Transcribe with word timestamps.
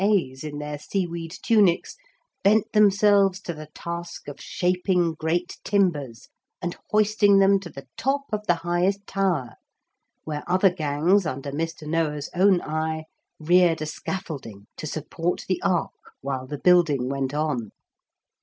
A.'s 0.03 0.43
in 0.43 0.57
their 0.57 0.79
seaweed 0.79 1.31
tunics 1.43 1.95
bent 2.43 2.71
themselves 2.73 3.39
to 3.41 3.53
the 3.53 3.67
task 3.75 4.27
of 4.27 4.41
shaping 4.41 5.13
great 5.13 5.59
timbers 5.63 6.27
and 6.59 6.75
hoisting 6.89 7.37
them 7.37 7.59
to 7.59 7.69
the 7.69 7.85
top 7.97 8.23
of 8.33 8.47
the 8.47 8.55
highest 8.65 9.05
tower, 9.05 9.57
where 10.23 10.43
other 10.47 10.71
gangs, 10.73 11.27
under 11.27 11.51
Mr. 11.51 11.87
Noah's 11.87 12.31
own 12.33 12.61
eye, 12.63 13.03
reared 13.39 13.79
a 13.79 13.85
scaffolding 13.85 14.65
to 14.77 14.87
support 14.87 15.45
the 15.47 15.61
ark 15.61 15.91
while 16.21 16.47
the 16.47 16.57
building 16.57 17.07
went 17.07 17.35
on. 17.35 17.69